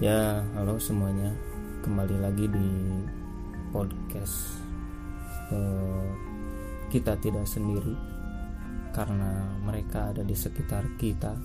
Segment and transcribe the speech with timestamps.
[0.00, 1.28] Ya, halo semuanya.
[1.84, 2.68] Kembali lagi di
[3.68, 4.64] podcast
[5.52, 6.08] eh,
[6.88, 7.92] kita tidak sendiri
[8.96, 11.36] karena mereka ada di sekitar kita.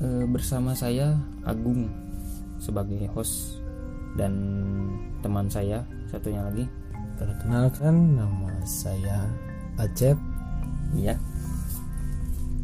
[0.00, 1.84] Eh, bersama saya Agung
[2.56, 3.60] sebagai host
[4.16, 4.32] dan
[5.20, 6.64] teman saya satunya lagi.
[7.20, 9.28] Perkenalkan nama saya
[9.76, 10.16] Acep.
[10.96, 11.20] Ya.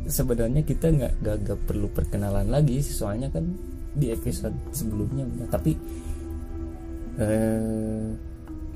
[0.09, 5.48] Sebenarnya kita nggak nggak nggak perlu perkenalan lagi, soalnya kan di episode sebelumnya udah.
[5.52, 5.73] Tapi
[7.20, 8.09] eh,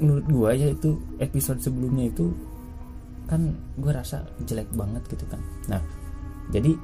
[0.01, 2.33] menurut gua ya itu episode sebelumnya itu
[3.27, 5.41] kan gua rasa jelek banget gitu kan.
[5.67, 5.83] Nah,
[6.53, 6.77] jadi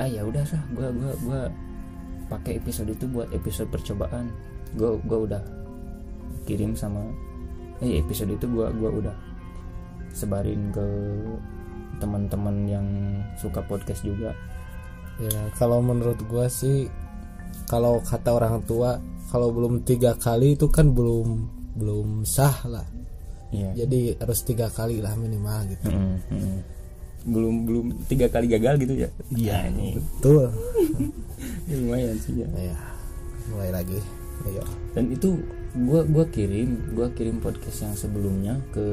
[0.00, 1.40] ah ya udah sah, gua gua gua
[2.30, 4.30] pakai episode itu buat episode percobaan.
[4.76, 5.42] Gua gua udah
[6.46, 7.02] kirim sama
[7.80, 9.16] eh episode itu gua gua udah
[10.12, 10.86] sebarin ke
[12.00, 12.86] teman-teman yang
[13.36, 14.32] suka podcast juga
[15.18, 16.86] Ya kalau menurut gua sih
[17.66, 22.86] kalau kata orang tua kalau belum tiga kali itu kan belum belum sah lah.
[23.50, 23.84] Iya.
[23.84, 25.90] Jadi harus tiga kali lah minimal gitu.
[25.90, 26.58] Mm, mm.
[27.20, 30.48] belum belum tiga kali gagal gitu ya Iya ini betul.
[31.68, 32.76] lumayan sih ya ya
[33.52, 34.00] mulai lagi.
[34.40, 34.64] Ayo.
[34.96, 35.36] dan itu
[35.84, 38.88] gua gua kirim gua kirim podcast yang sebelumnya ke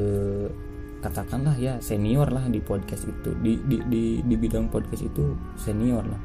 [1.02, 3.34] katakanlah ya senior lah di podcast itu.
[3.40, 6.22] Di di di, di bidang podcast itu senior lah.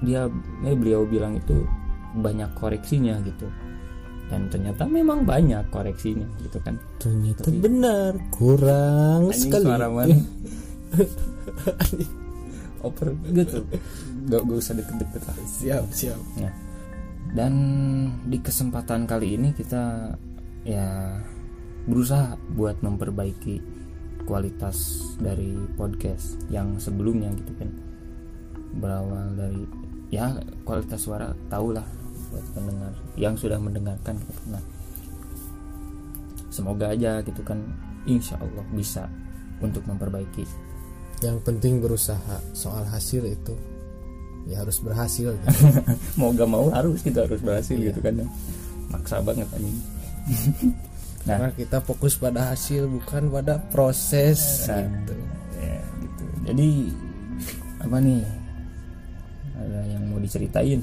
[0.00, 0.26] Dia
[0.66, 1.64] eh, beliau bilang itu
[2.16, 3.46] banyak koreksinya gitu.
[4.30, 6.78] Dan ternyata memang banyak koreksinya gitu kan.
[7.02, 9.66] Ternyata Tapi- benar kurang sekali.
[9.66, 10.14] suara mana?
[12.86, 13.66] oper gitu.
[14.30, 15.36] Gak, gak usah deket-deket lah.
[15.44, 16.20] Siap siap.
[16.40, 16.54] Nah,
[17.34, 17.54] dan
[18.26, 20.14] di kesempatan kali ini kita
[20.66, 21.18] ya
[21.88, 23.69] berusaha buat memperbaiki
[24.30, 27.66] kualitas dari podcast yang sebelumnya gitu kan
[28.78, 29.66] berawal dari
[30.14, 30.30] ya
[30.62, 31.82] kualitas suara tahulah
[32.30, 34.42] buat pendengar yang sudah mendengarkan gitu.
[34.54, 34.62] Nah,
[36.46, 37.58] semoga aja gitu kan
[38.06, 39.10] insya Allah bisa
[39.58, 40.46] untuk memperbaiki
[41.20, 42.38] Yang penting berusaha.
[42.54, 43.52] Soal hasil itu
[44.46, 45.34] ya harus berhasil.
[45.42, 45.66] Gitu.
[46.16, 47.90] mau gak mau harus kita harus berhasil Iya.
[47.92, 48.14] gitu kan
[48.94, 49.78] maksa banget anjing
[51.20, 55.14] nah Karena kita fokus pada hasil bukan pada proses Nah, gitu.
[55.54, 56.24] ya, gitu.
[56.46, 56.68] Jadi
[57.78, 58.20] apa nih?
[59.54, 60.80] Ada yang mau diceritain?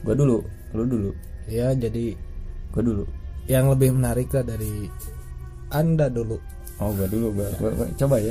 [0.00, 0.38] Gua dulu,
[0.70, 1.10] lu dulu,
[1.44, 2.14] Ya jadi
[2.70, 3.04] gua dulu.
[3.44, 4.86] yang lebih menarik lah dari
[5.68, 6.38] anda dulu.
[6.76, 8.30] Oh, gua dulu, gua, gua, gua- coba ya.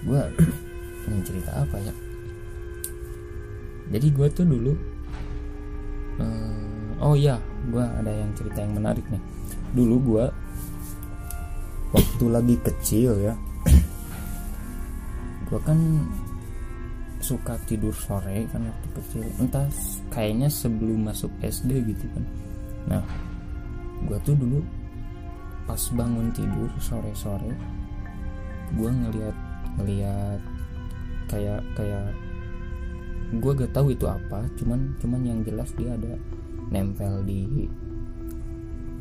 [0.00, 0.22] Gua
[1.06, 1.94] mau cerita apa ya?
[3.88, 4.72] Jadi gua tuh dulu
[6.18, 7.38] eh, oh iya,
[7.68, 9.22] gua ada yang cerita yang menarik nih.
[9.74, 10.26] Dulu gua
[11.92, 13.34] waktu lagi kecil ya.
[15.48, 15.78] gua kan
[17.28, 19.66] suka tidur sore kan waktu kecil entah
[20.08, 22.24] kayaknya sebelum masuk SD gitu kan
[22.88, 23.02] nah
[24.06, 24.62] gua tuh dulu
[25.68, 27.52] pas bangun tidur sore-sore
[28.78, 29.36] gua ngeliat
[29.76, 30.40] ngeliat
[31.28, 32.16] kayak kayak
[33.44, 36.16] gua gak tahu itu apa cuman cuman yang jelas dia ada
[36.72, 37.68] nempel di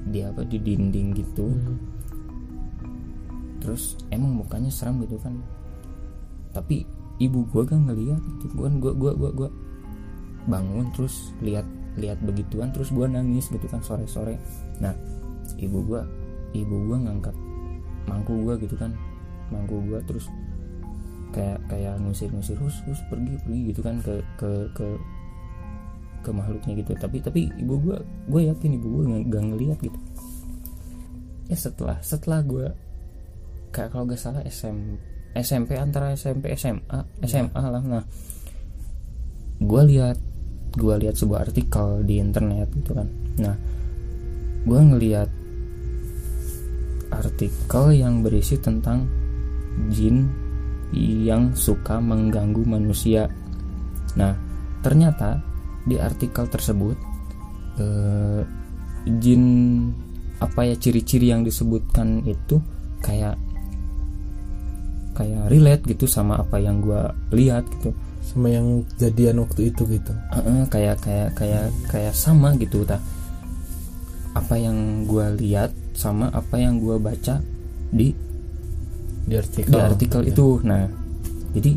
[0.10, 1.48] di apa di dinding gitu.
[3.64, 5.40] Terus emang mukanya seram gitu kan.
[6.56, 6.88] Tapi
[7.20, 8.46] ibu gua kan ngeliat gitu.
[8.56, 9.50] Gua gua gua gua, gua
[10.48, 11.68] bangun terus lihat
[12.00, 14.40] lihat begituan terus gua nangis gitu kan sore sore
[14.80, 14.96] nah
[15.60, 16.08] ibu gua
[16.56, 17.36] ibu gua ngangkat
[18.08, 18.96] mangku gua gitu kan.
[19.48, 20.28] Mangku gua terus
[21.36, 24.88] kayak kayak ngusir-ngusir hus hus pergi pergi gitu kan ke ke ke
[26.28, 26.92] ke makhluknya gitu.
[27.00, 30.00] Tapi tapi ibu gua gue yakin ibu nggak nggak ngeliat gitu.
[31.48, 32.76] Ya setelah setelah gua
[33.72, 34.98] kayak kalau gak salah SM,
[35.38, 37.84] SMP antara SMP SMA SMA lah.
[37.84, 38.04] Nah
[39.58, 40.18] gue lihat
[40.78, 43.08] gue lihat sebuah artikel di internet gitu kan.
[43.38, 43.56] Nah
[44.68, 45.30] gue ngelihat
[47.14, 49.08] artikel yang berisi tentang
[49.94, 50.28] jin
[50.96, 53.30] yang suka mengganggu manusia.
[54.18, 54.34] Nah
[54.82, 55.42] ternyata
[55.88, 56.98] di artikel tersebut
[57.80, 58.42] eh,
[59.18, 59.44] jin
[60.38, 62.60] apa ya ciri-ciri yang disebutkan itu
[63.00, 63.40] kayak
[65.16, 67.90] kayak relate gitu sama apa yang gua lihat gitu
[68.22, 70.12] Sama yang jadian waktu itu gitu.
[70.36, 73.00] Heeh, kayak kayak kayak kayak sama gitu tak
[74.36, 77.40] apa yang gua lihat sama apa yang gua baca
[77.90, 78.12] di
[79.26, 79.72] Di artikel.
[79.72, 80.30] di artikel Ya.
[80.36, 80.86] itu nah
[81.56, 81.72] jadi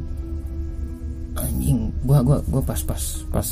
[1.38, 3.48] anjing gua gua gua pas pas pas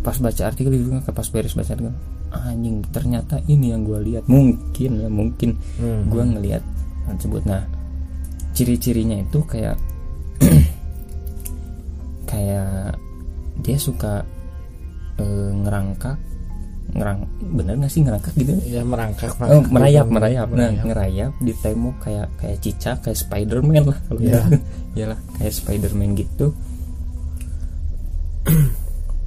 [0.00, 1.92] pas baca artikel itu kan pas beres baca artikel
[2.30, 6.06] anjing ternyata ini yang gua lihat mungkin ya mungkin Hmm.
[6.06, 6.62] gua ngelihat
[7.10, 7.66] tersebut nah
[8.52, 9.76] ciri-cirinya itu kayak
[12.26, 12.94] kayak
[13.60, 14.22] dia suka
[15.16, 16.16] eh, ngerangkak
[16.90, 17.22] ngerang
[17.54, 20.50] bener nggak sih ngerangkak gitu ya merangkak Oh, merayap, merayap.
[20.50, 20.84] Nah, Merayap.
[20.84, 24.42] ngerayap di tembok kayak kayak cicak, kayak Spiderman lah kalau Iya.
[24.42, 24.56] gitu.
[24.98, 26.50] Iyalah, kayak Spiderman gitu.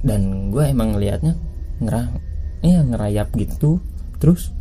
[0.04, 1.32] Dan gue emang ngelihatnya
[1.80, 2.20] ngerang,
[2.60, 3.80] iya ngerayap gitu.
[4.20, 4.52] Terus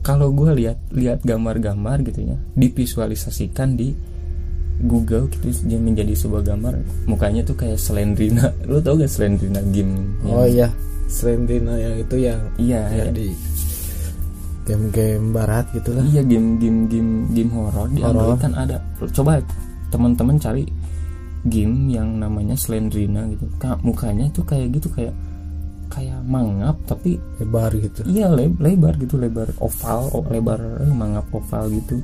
[0.00, 3.92] kalau gue lihat lihat gambar-gambar gitu ya, divisualisasikan di
[4.78, 6.74] Google gitu dia menjadi sebuah gambar
[7.04, 8.54] mukanya tuh kayak Slendrina.
[8.70, 10.16] Lu tau gak Slendrina game?
[10.24, 10.68] oh yang- iya
[11.08, 13.10] Slendrina yang itu yang Iya, ya iya.
[13.10, 13.28] di
[14.62, 18.00] game-game barat gitu lah Iya game game game game horor di.
[18.00, 18.76] Android kan ada.
[19.10, 19.40] Coba
[19.88, 20.68] teman-teman cari
[21.48, 23.48] game yang namanya Slendrina gitu.
[23.58, 25.16] Ka- mukanya tuh kayak gitu kayak
[25.88, 28.04] kayak mangap tapi lebar gitu.
[28.04, 31.98] Iya le- lebar gitu lebar oval oh, lebar eh, mangap oval gitu.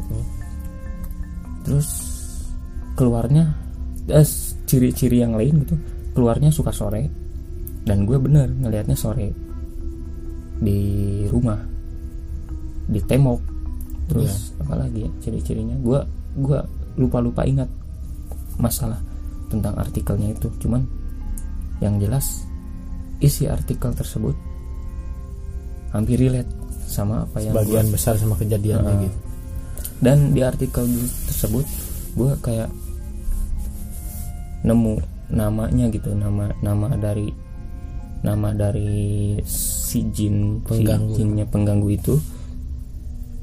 [1.65, 1.89] Terus
[2.97, 3.53] keluarnya
[4.09, 4.27] eh,
[4.65, 5.77] ciri-ciri yang lain gitu
[6.15, 7.11] keluarnya suka sore
[7.85, 9.29] dan gue bener ngelihatnya sore.
[10.59, 10.81] Di
[11.29, 11.61] rumah
[12.85, 13.41] di tembok
[14.05, 15.77] terus apa lagi ya ciri-cirinya.
[15.81, 16.01] Gue
[16.35, 16.65] gua
[16.95, 17.69] lupa lupa ingat
[18.59, 19.14] masalah
[19.55, 20.83] tentang artikelnya itu cuman
[21.79, 22.45] yang jelas
[23.23, 24.35] isi artikel tersebut
[25.95, 26.51] hampir relate
[26.91, 29.05] sama apa yang bagian besar sama kejadiannya Heeh.
[29.09, 29.19] gitu
[30.03, 30.85] dan di artikel
[31.31, 31.65] tersebut
[32.15, 32.71] gue kayak
[34.67, 35.01] nemu
[35.33, 37.31] namanya gitu nama nama dari
[38.25, 41.13] nama dari si jin Pengganggu.
[41.13, 42.15] si jinnya pengganggu itu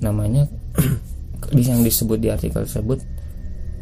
[0.01, 0.49] namanya
[1.53, 2.99] yang disebut di artikel tersebut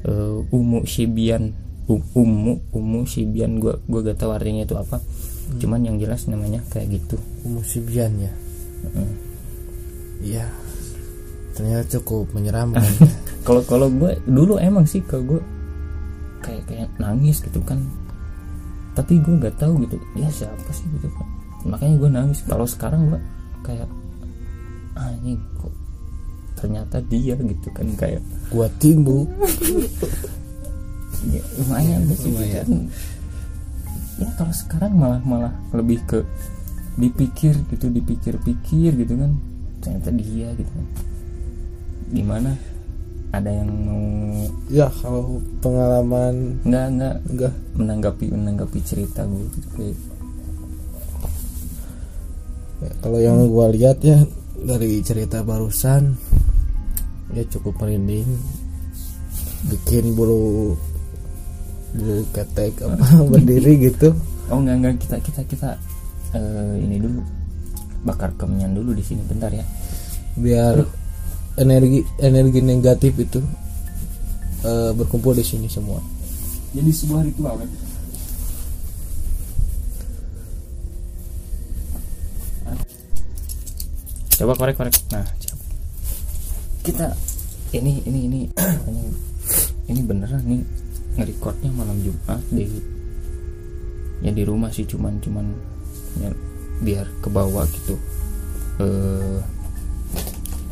[0.03, 1.55] eh, Umu Shibian
[1.89, 5.01] Umu Umu Shibian gue gue gak tahu artinya itu apa.
[5.57, 7.17] Cuman yang jelas namanya kayak gitu.
[7.41, 8.33] Umusibian ya?
[8.85, 9.11] Heeh.
[10.21, 10.45] iya.
[11.57, 12.85] Ternyata cukup menyeramkan.
[13.47, 15.41] Kalau kalau gue dulu emang sih kalau gue
[16.43, 17.81] kayak kayak nangis gitu kan.
[18.93, 21.25] Tapi gue nggak tahu gitu dia siapa sih gitu kan.
[21.65, 22.45] Makanya gue nangis.
[22.45, 23.19] Kalau sekarang gue
[23.65, 23.89] kayak
[24.99, 25.73] ah ini kok
[26.59, 28.19] ternyata dia gitu kan kayak
[28.51, 29.23] gua timbu
[31.29, 32.67] ya, lumayan gitu Lumayan.
[34.19, 36.19] ya kalau sekarang malah malah lebih ke
[36.99, 39.31] dipikir gitu dipikir-pikir gitu kan.
[39.79, 40.87] Ternyata dia gitu kan.
[42.11, 42.51] Gimana?
[43.29, 44.05] Ada yang mau
[44.67, 47.15] ya kalau pengalaman nggak nggak.
[47.31, 49.95] Enggak menanggapi menanggapi cerita gue gitu
[52.79, 54.23] Ya, kalau yang gua lihat ya
[54.55, 56.15] dari cerita barusan
[57.35, 58.27] ya cukup merinding.
[59.67, 60.79] Bikin bulu
[61.93, 62.95] bulu ketek apa
[63.31, 64.13] berdiri gitu.
[64.49, 64.93] Oh nggak nggak.
[65.01, 65.69] Kita kita kita
[66.37, 67.21] eh, ini dulu.
[68.05, 69.65] Bakar kemenyan dulu di sini bentar ya.
[70.39, 70.79] Biar
[71.59, 73.39] energi energi negatif itu
[74.63, 75.99] eh, berkumpul di sini semua.
[76.69, 77.69] Jadi sebuah ritual kan?
[84.39, 84.95] Coba korek korek.
[85.11, 85.59] Nah siap.
[86.79, 87.11] kita
[87.75, 88.39] ini ini ini
[88.87, 89.01] ini,
[89.91, 90.63] ini beneran nih
[91.19, 92.65] ngerekordnya malam Jumat di
[94.19, 95.45] ya di rumah sih cuman cuman
[96.19, 96.31] ya,
[96.83, 97.95] biar ke bawah gitu
[98.79, 99.39] eh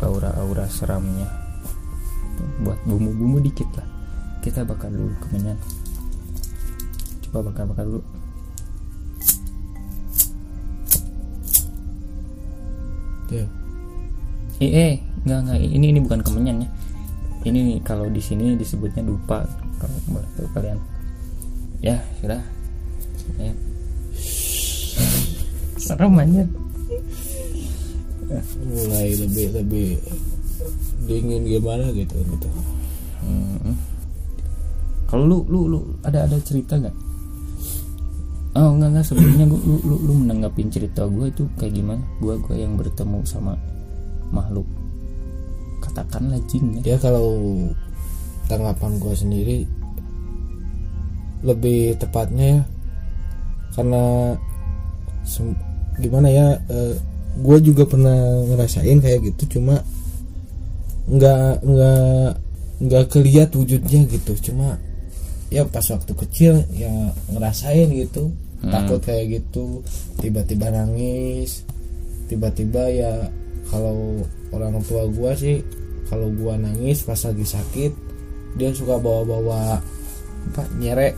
[0.01, 1.29] aura-aura seramnya.
[2.61, 3.87] Buat bumbu-bumbu dikit lah.
[4.45, 5.57] Kita bakar dulu kemenyan.
[7.27, 8.03] Coba bakar-bakar dulu.
[13.27, 13.43] Eh,
[14.61, 15.57] eh nggak nggak.
[15.59, 16.69] Ini ini bukan kemenyan ya.
[17.47, 19.45] Ini kalau di sini disebutnya dupa
[19.77, 20.79] kalau boleh tahu kalian
[21.81, 22.41] ya sudah
[23.37, 23.53] ya.
[25.87, 26.43] serem aja
[28.67, 29.89] mulai lebih lebih
[31.07, 32.49] dingin gimana gitu gitu
[33.17, 33.75] Hmm.
[35.07, 36.95] Kalau lu lu lu ada ada cerita nggak?
[38.57, 42.03] Oh enggak enggak sebelumnya gua, lu, lu lu menanggapin cerita gue itu kayak gimana?
[42.19, 43.55] Gua gua yang bertemu sama
[44.33, 44.67] makhluk
[45.77, 46.93] katakanlah jin ya.
[46.93, 47.37] ya kalau
[48.47, 49.59] tanggapan gue sendiri
[51.45, 52.61] lebih tepatnya ya
[53.77, 54.33] karena
[56.01, 56.47] gimana ya
[57.37, 58.17] gue juga pernah
[58.49, 59.85] ngerasain kayak gitu cuma
[61.07, 62.27] nggak nggak
[62.77, 64.81] nggak keliat wujudnya gitu cuma
[65.53, 66.91] ya pas waktu kecil ya
[67.31, 68.73] ngerasain gitu Hmm.
[68.73, 69.85] takut kayak gitu
[70.17, 71.61] tiba-tiba nangis
[72.25, 73.29] tiba-tiba ya
[73.69, 75.61] kalau orang tua gua sih
[76.09, 77.93] kalau gua nangis pas lagi sakit
[78.55, 79.81] dia suka bawa-bawa
[80.47, 81.13] apa nyerek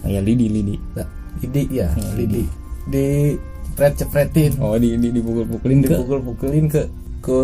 [0.00, 0.76] Oh, ya lidi lidi.
[0.92, 1.08] nah,
[1.40, 2.44] lidi ya Hmm, lidi.
[2.84, 3.32] di
[3.72, 6.64] cepret-cepretin Oh di di dipukul-pukulin ke dipukul-pukulin.
[6.68, 6.82] ke
[7.24, 7.38] ke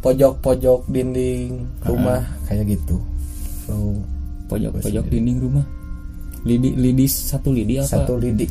[0.00, 2.24] pojok-pojok dinding rumah.
[2.48, 2.96] kayak gitu.
[3.68, 4.00] So
[4.48, 5.66] pojok-pojok dinding rumah.
[6.40, 7.86] Lidi lidi satu lidi apa?
[7.86, 8.48] satu lidi.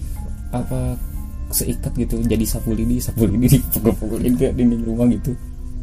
[0.53, 0.93] Apa
[1.49, 5.33] seikat gitu jadi sapu lidi sapu lidi dipukul-pukulin ke dinding rumah gitu.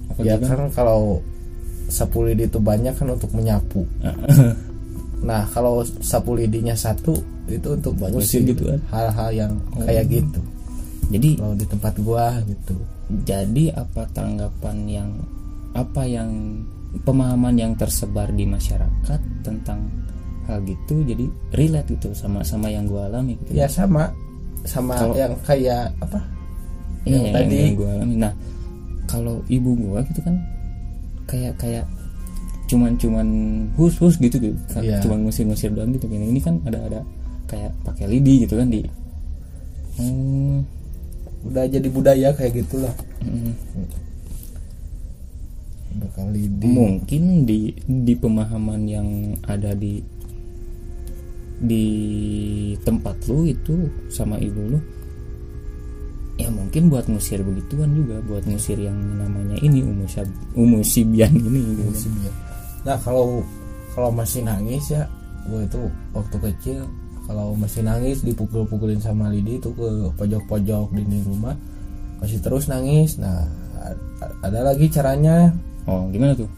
[0.09, 0.71] Apa ya gimana?
[0.71, 1.19] kan kalau
[1.87, 3.83] sapu lidi itu banyak kan untuk menyapu.
[5.25, 7.17] Nah kalau sapu lidinya satu
[7.49, 8.81] itu untuk ngusir gitu kan?
[8.93, 10.41] hal-hal yang kayak gitu.
[11.09, 12.77] Jadi kalau di tempat gua gitu.
[13.23, 15.11] jadi apa tanggapan yang
[15.73, 16.61] apa yang
[17.07, 19.87] pemahaman yang tersebar di masyarakat tentang
[20.51, 23.57] hal gitu jadi relate gitu sama sama yang gua alami gitu?
[23.57, 24.11] Ya sama.
[24.67, 26.19] Sama Kalau- yang kayak apa?
[27.07, 27.55] Iya, yang yang, tadi.
[27.57, 28.15] yang gue alami.
[28.19, 28.33] Nah,
[29.07, 30.35] kalau ibu gua gitu kan
[31.27, 31.87] kayak kayak
[32.67, 33.29] cuman cuman
[33.79, 34.99] hus hus gitu gitu, Iya.
[35.03, 36.11] cuman ngusir-ngusir doang gitu.
[36.11, 37.01] Ini ini kan ada ada
[37.47, 38.83] kayak pakai lidi gitu kan di.
[39.97, 40.67] Hmm,
[41.47, 43.55] udah jadi budaya kayak gitulah hmm.
[46.03, 49.09] bakal lidi mungkin di di pemahaman yang
[49.47, 50.03] ada di
[51.57, 51.87] di
[52.85, 54.79] tempat lu itu sama ibu lu
[56.37, 61.83] ya mungkin buat ngusir begituan juga buat ngusir yang namanya ini umusab umusibian ini gitu
[61.89, 62.35] kan.
[62.85, 63.41] Nah kalau
[63.97, 65.09] kalau masih nangis ya,
[65.49, 65.81] gue itu
[66.13, 66.79] waktu kecil
[67.25, 71.57] kalau masih nangis dipukul-pukulin sama Lidi itu ke pojok-pojok dinding rumah
[72.21, 73.17] masih terus nangis.
[73.17, 73.49] Nah
[74.45, 75.53] ada lagi caranya.
[75.89, 76.49] Oh gimana tuh?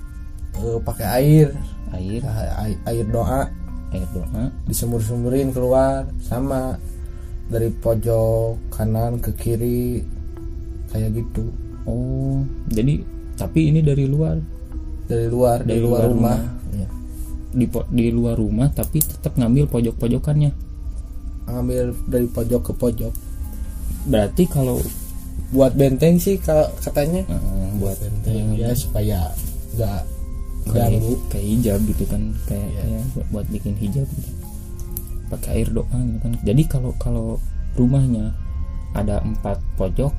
[0.58, 1.49] Eh, pakai air,
[1.94, 2.20] air?
[2.26, 3.47] Air, air doa.
[3.94, 4.50] Air doa.
[4.66, 6.75] Disemur-semurin keluar sama
[7.49, 10.05] dari pojok kanan ke kiri
[10.88, 11.49] kayak gitu.
[11.85, 13.00] Oh jadi
[13.35, 14.37] tapi ini dari luar?
[15.09, 16.57] Dari luar dari, Dari luar, luar rumah, rumah.
[16.69, 16.88] Iya.
[17.49, 20.52] di di luar rumah tapi tetap ngambil pojok-pojokannya?
[21.49, 23.12] Ngambil dari pojok ke pojok.
[24.05, 24.81] Berarti kalau
[25.49, 27.25] buat benteng sih ka- katanya.
[27.25, 28.52] Eh, buat benteng.
[28.52, 29.33] Ya supaya
[29.73, 30.02] nggak
[30.69, 31.17] ganggu.
[31.33, 32.81] kayak hijab gitu kan kayak Iya.
[32.85, 34.31] kayak buat, buat bikin hijab gitu
[35.28, 36.32] pakai air doa gitu kan.
[36.44, 37.26] Jadi kalau kalau
[37.76, 38.32] rumahnya
[38.97, 40.12] ada empat pojok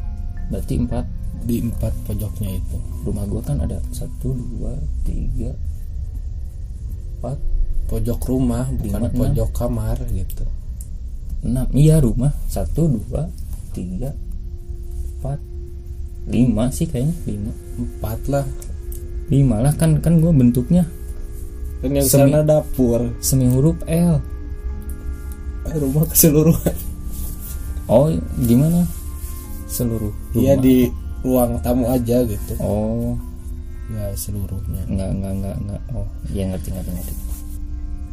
[0.53, 1.05] berarti empat
[1.45, 2.77] di empat pojoknya itu.
[3.05, 4.73] Rumah gua kan ada satu dua
[5.03, 5.53] tiga
[7.19, 7.37] empat.
[7.89, 9.17] Pojok rumah bukan Lima, enam.
[9.17, 10.45] pojok kamar gitu.
[11.41, 12.29] Enam iya rumah.
[12.45, 13.25] Satu dua
[13.73, 14.13] tiga
[15.17, 15.41] empat.
[16.29, 17.53] Lima sih kayaknya lima.
[17.81, 18.45] Empat lah.
[19.33, 20.85] Lima lah kan kan gua bentuknya
[21.79, 23.07] kan yang Semi- sana dapur.
[23.23, 24.19] semi huruf L
[25.77, 26.75] rumah keseluruhan.
[27.89, 28.09] Oh
[28.45, 28.85] gimana?
[29.65, 30.37] Seluruh rumah.
[30.37, 30.89] iya di
[31.25, 32.53] ruang tamu aja gitu.
[32.61, 33.17] Oh.
[33.89, 34.85] Ya seluruhnya.
[34.85, 35.81] Nggak nggak nggak nggak.
[35.97, 37.13] Oh ya ngerti ngerti ngerti.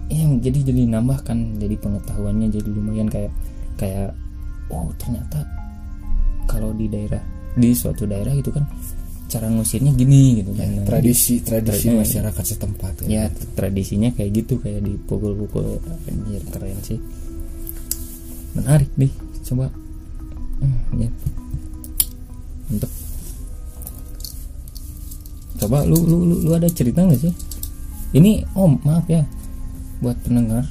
[0.06, 3.32] Ya jadi jadi nambah kan jadi pengetahuannya jadi lumayan kayak
[3.76, 4.16] kayak
[4.72, 5.44] oh ternyata
[6.48, 7.20] kalau di daerah
[7.56, 8.64] di suatu daerah itu kan
[9.26, 10.70] cara ngusirnya gini gitu kan.
[10.70, 12.00] Nah, tradisi tradisi Tradisi.
[12.00, 13.06] masyarakat setempat kan.
[13.10, 13.26] ya
[13.58, 15.82] tradisinya kayak gitu kayak dipukul-pukul.
[16.08, 16.96] Anjir keren sih
[18.56, 19.12] menarik nih
[19.46, 19.68] coba.
[20.58, 21.10] Hmm, ya.
[22.72, 22.90] Mantep.
[25.60, 27.34] Coba lu lu lu, lu ada cerita nggak sih?
[28.16, 29.22] Ini om maaf ya
[30.00, 30.64] buat pendengar.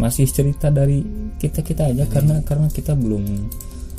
[0.00, 1.04] Masih cerita dari
[1.38, 3.24] kita kita aja karena karena kita belum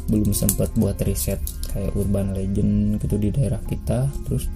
[0.10, 1.40] belum sempat buat riset
[1.72, 4.12] kayak urban legend gitu di daerah kita.
[4.28, 4.50] Terus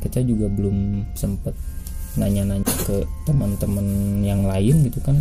[0.00, 1.52] kita juga belum sempat
[2.14, 3.86] nanya-nanya ke teman-teman
[4.22, 5.18] yang lain gitu kan.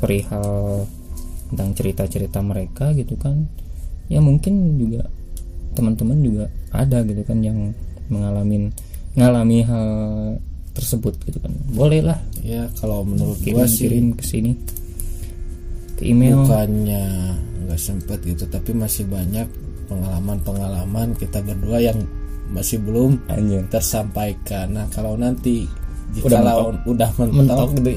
[0.00, 0.88] Perihal
[1.50, 3.50] tentang cerita-cerita mereka gitu kan.
[4.06, 5.06] Ya mungkin juga
[5.74, 7.74] teman-teman juga ada gitu kan yang
[8.10, 8.74] mengalami
[9.14, 9.88] ngalami hal
[10.74, 11.50] tersebut gitu kan.
[11.74, 12.18] Boleh lah.
[12.42, 14.52] Ya kalau menurut kirim gua sih kirim ke sini.
[15.98, 16.46] Ke email.
[16.46, 17.04] Bukannya
[17.66, 19.46] nggak sempet gitu tapi masih banyak
[19.90, 21.98] pengalaman-pengalaman kita berdua yang
[22.50, 23.62] masih belum anjir.
[23.70, 24.74] tersampaikan.
[24.74, 25.66] Nah kalau nanti
[26.10, 27.90] Udah jika lawan udah mentok, mentok gitu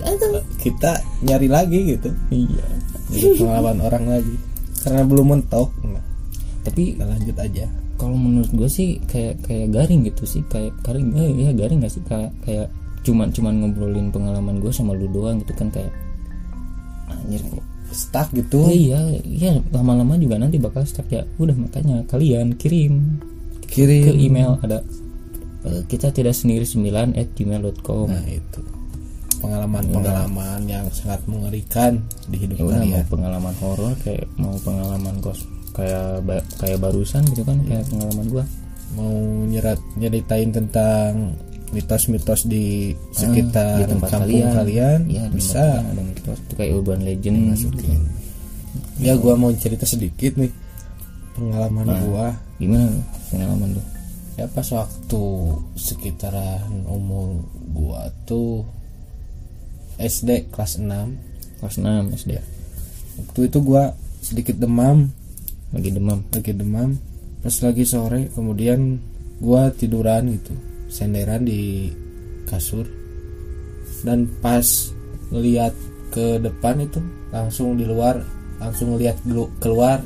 [0.61, 2.09] kita nyari lagi gitu.
[2.29, 2.65] Iya
[3.13, 4.35] pengalaman orang lagi.
[4.83, 5.69] Karena belum mentok.
[5.85, 6.03] Nah,
[6.65, 7.67] tapi kita lanjut aja.
[7.93, 10.41] kalau menurut gue sih kayak kayak garing gitu sih.
[10.49, 12.03] Kayak garing eh, ya garing gak sih?
[12.03, 12.67] Kayak kayak
[13.03, 15.91] cuman cuman ngobrolin pengalaman gue sama lu doang gitu kan kayak
[17.07, 18.65] anjir kok stuck gitu.
[18.65, 21.23] Oh iya, iya lama-lama juga nanti bakal stuck ya.
[21.37, 23.21] Udah makanya kalian kirim
[23.73, 24.03] kirim.
[24.05, 24.85] ke email ada
[25.65, 28.61] eh, kita tidak sendiri 9 at gmail.com nah itu
[29.43, 35.15] pengalaman-pengalaman yang sangat mengerikan di hidup ya udah mau kalian pengalaman horor kayak mau pengalaman
[35.19, 35.39] kos
[35.71, 38.45] kayak ba- kayak barusan gitu kan kayak pengalaman gua.
[38.93, 39.09] Mau
[39.43, 41.33] nyerat nyeritain tentang
[41.69, 45.57] mitos-mitos di sekitar Ah, di tempat kampung kalian, kalian, Iya, di bisa.
[45.57, 46.37] kalian ada mitos.
[46.39, 48.01] Itu kayak urban legend masukin.
[48.97, 50.53] Ya gua mau cerita sedikit nih
[51.33, 52.01] pengalaman Nah.
[52.03, 52.27] gua.
[52.55, 52.95] gimana
[53.27, 53.83] pengalaman lu?
[54.33, 55.23] Ya pas waktu
[55.75, 58.61] sekitaran umur gua tuh
[59.97, 60.89] SD kelas 6
[61.59, 62.31] kelas 6 SD
[63.13, 65.11] waktu itu gua sedikit demam.
[65.69, 66.23] Lagi demam.
[66.29, 66.95] Lagi demam.
[67.41, 68.97] Pas lagi sore kemudian
[69.37, 70.53] gua tiduran gitu.
[70.87, 71.91] Senderan di
[72.45, 72.87] kasur.
[74.01, 74.63] Dan pas
[75.29, 75.73] ngeliat
[76.09, 78.21] ke depan itu langsung di luar
[78.57, 79.99] langsung gelu- keluar.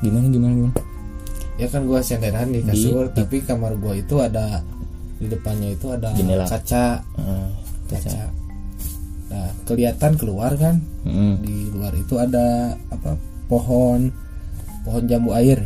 [0.00, 0.74] Gimana gimana gimana?
[1.60, 4.64] Ya kan gua senderan di kasur tapi kamar gua itu ada
[5.18, 6.48] di depannya itu ada Jendela.
[6.48, 7.04] kaca.
[7.14, 7.46] Ah,
[7.92, 8.32] kaca
[9.32, 10.76] nah kelihatan keluar kan?
[11.08, 13.16] Mm, di luar itu ada apa
[13.48, 14.12] pohon
[14.84, 15.64] pohon jambu air.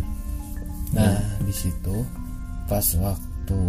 [0.94, 2.06] Nah di situ
[2.70, 3.60] pas waktu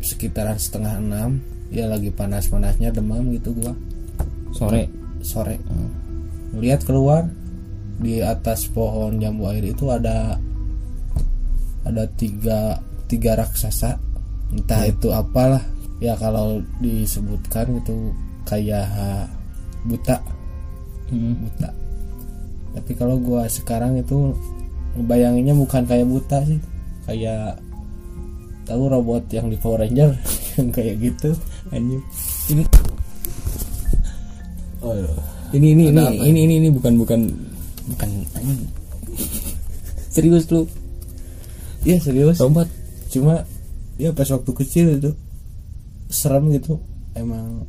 [0.00, 3.76] sekitaran setengah enam ya lagi panas-panasnya demam gitu gua.
[4.56, 4.88] Sore.
[5.20, 5.60] Sore.
[6.56, 7.28] Lihat keluar
[8.00, 10.40] di atas pohon jambu air itu ada
[11.84, 14.00] ada tiga tiga raksasa.
[14.48, 15.60] Entah itu apalah
[15.98, 18.14] ya kalau disebutkan itu
[18.46, 18.86] kayak
[19.86, 20.16] buta.
[21.10, 21.70] Mm, buta.
[22.78, 24.34] Tapi kalau gua sekarang itu
[24.98, 26.60] ngebayanginnya bukan kayak buta sih.
[27.08, 27.58] Kayak
[28.68, 30.12] tahu robot yang di Power Ranger?
[30.58, 31.30] Yang kayak gitu.
[31.70, 32.02] Anjir
[32.50, 32.64] ini.
[34.82, 34.94] Oh
[35.54, 37.20] ini ini ini, Ada apa ini ini ini bukan bukan
[37.94, 38.08] bukan.
[38.34, 38.66] Anjing.
[40.10, 40.66] Serius lu?
[41.86, 42.42] Iya serius.
[42.42, 42.66] Obat
[43.08, 43.46] cuma
[43.96, 45.10] ya pas waktu kecil itu
[46.08, 46.80] serem gitu.
[47.14, 47.64] Emang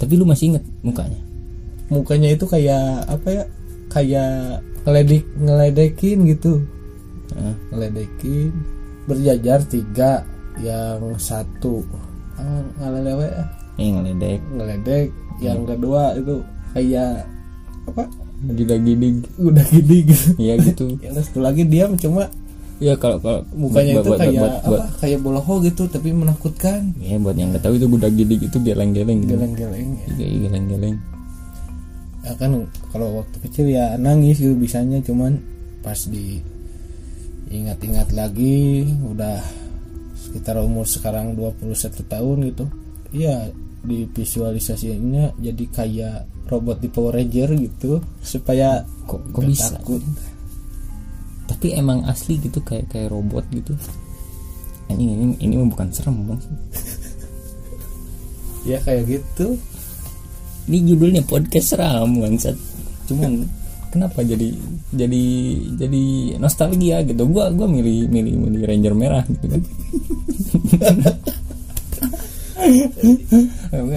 [0.00, 1.20] tapi lu masih inget mukanya?
[1.92, 3.44] mukanya itu kayak apa ya
[3.92, 6.64] kayak ngeledek ngeledekin gitu.
[7.34, 8.52] Ah, ngeledekin
[9.04, 10.24] berjajar tiga
[10.60, 11.84] yang satu.
[12.40, 13.48] Ah, ngalelewe ah.
[13.80, 14.40] eh ngeledek.
[14.54, 15.08] Ngeledek
[15.42, 16.40] yang kedua itu
[16.72, 17.28] kayak
[17.88, 18.04] apa?
[18.44, 20.28] Gila gini udah gini gitu.
[20.48, 20.96] Ya gitu.
[21.00, 22.28] Yang satu lagi diam cuma
[22.82, 26.08] ya kalau kalau mukanya buat- itu buat- kayak buat, buat, apa kayak boloho gitu tapi
[26.10, 29.34] menakutkan ya buat yang nggak tahu itu budak gini gitu geleng-geleng gitu.
[29.38, 30.06] geleng-geleng ya.
[30.18, 30.96] Iya, geleng-geleng
[32.24, 32.56] Ya kan
[32.88, 35.36] kalau waktu kecil ya nangis gitu bisanya cuman
[35.84, 36.40] pas di
[37.52, 39.44] ingat-ingat lagi udah
[40.16, 41.68] sekitar umur sekarang 21
[42.08, 42.64] tahun gitu
[43.12, 43.52] iya
[43.84, 46.16] di visualisasinya jadi kayak
[46.48, 50.00] robot di Power Ranger gitu supaya kok kok bisa takut.
[51.44, 53.76] Tapi emang asli gitu kayak kayak robot gitu.
[54.92, 56.40] Ini ini ini bukan serem bang.
[58.64, 59.60] Ya kayak gitu.
[60.64, 62.56] Ini judulnya podcast seram bangsat.
[63.04, 63.44] Cuman
[63.92, 64.56] kenapa jadi
[64.90, 65.24] jadi
[65.76, 66.04] jadi
[66.40, 67.28] nostalgia gitu?
[67.28, 69.62] Gua gua milih milih milih ranger merah gitu kan.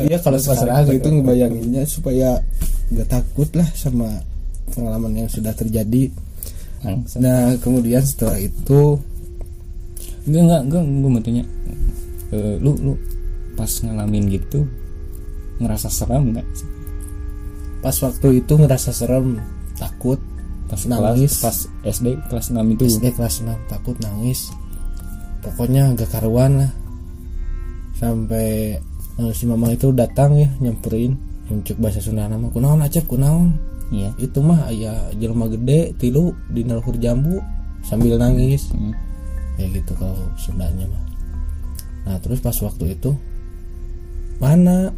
[0.04, 2.44] Iya kalau sekarang itu ngebayanginnya supaya
[2.92, 4.12] gak takut lah sama
[4.76, 6.12] pengalaman yang sudah terjadi.
[6.88, 7.20] Bangsat.
[7.20, 8.96] Nah kemudian setelah itu
[10.24, 11.44] enggak enggak enggak gua mau tanya
[12.28, 12.94] Eh, lu lu
[13.56, 14.68] pas ngalamin gitu
[15.60, 16.68] ngerasa seram nggak sih?
[17.78, 19.38] pas waktu itu ngerasa serem,
[19.78, 20.18] takut,
[20.68, 21.40] pas Nangis.
[21.40, 24.52] kelas pas SD kelas 6 itu SD kelas 6 takut nangis.
[25.46, 26.72] Pokoknya gak karuan lah.
[27.96, 28.76] Sampai
[29.22, 31.16] eh, si mama itu datang ya nyamperin
[31.48, 33.56] muncul bahasa Sunda nama kunaon acep kunaon?
[33.88, 34.12] Iya.
[34.20, 37.40] Itu mah ya jelma gede tilu di nalhur jambu
[37.84, 38.72] sambil nangis.
[38.76, 38.94] Hmm.
[39.58, 41.04] kayak gitu kalau Sundanya mah.
[42.06, 43.16] Nah terus pas waktu itu
[44.38, 44.94] mana?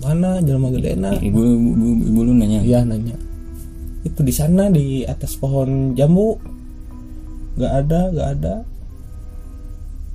[0.00, 2.64] Mana jelma gede na ibu, ibu, ibu, ibu lu nanya?
[2.64, 3.14] Iya nanya.
[4.02, 6.40] Itu di sana di atas pohon jambu.
[7.54, 8.54] Nggak ada nggak ada.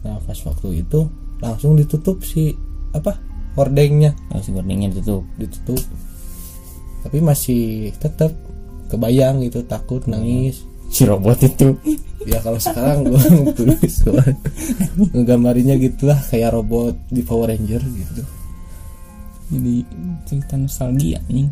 [0.03, 1.07] Nah pas waktu itu
[1.39, 2.51] langsung ditutup si
[2.91, 3.24] apa
[3.55, 5.23] hordengnya oh, si gordengnya ditutup.
[5.39, 5.79] Ditutup.
[7.07, 8.35] Tapi masih tetap
[8.91, 10.61] kebayang gitu takut nangis.
[10.91, 11.73] Si robot itu.
[12.25, 13.21] Ya kalau sekarang gua
[13.57, 14.25] tulis gua
[15.13, 18.23] ngegambarinnya gitulah kayak robot di Power Ranger gitu.
[19.45, 19.85] Jadi
[20.25, 21.45] cerita nostalgia nih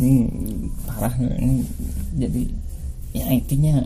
[0.00, 0.24] ini
[0.88, 1.60] parah ini
[2.16, 2.42] jadi
[3.12, 3.84] ya intinya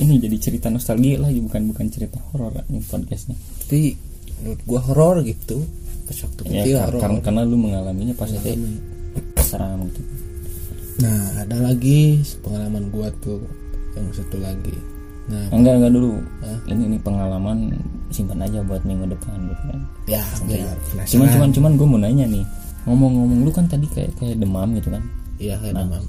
[0.00, 3.36] ini jadi cerita nostalgia lah bukan bukan cerita horor ini podcastnya.
[3.36, 4.09] Tapi
[4.42, 5.62] menurut gua horor gitu.
[6.08, 7.00] Pas waktu ya kecil horor.
[7.00, 8.50] karena, karena lu mengalaminya pas itu
[9.40, 10.00] seram gitu.
[11.00, 13.40] Nah ada lagi pengalaman gua tuh
[13.94, 14.74] yang satu lagi.
[15.30, 16.18] Nah enggak enggak dulu.
[16.42, 16.58] Hah?
[16.70, 17.70] ini ini pengalaman
[18.10, 19.80] simpan aja buat minggu depan gitu kan.
[20.10, 20.76] Ya biar
[21.06, 22.44] cuman cuman cuman gue mau nanya nih.
[22.88, 25.02] Ngomong-ngomong lu kan tadi kayak kayak demam gitu kan?
[25.38, 25.86] Iya kayak Nah.
[25.86, 26.04] demam.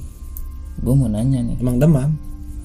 [0.82, 1.56] gue mau nanya nih.
[1.62, 2.10] Emang demam?